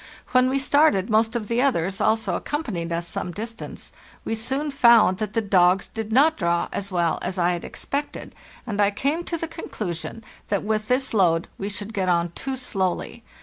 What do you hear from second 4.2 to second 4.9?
We soon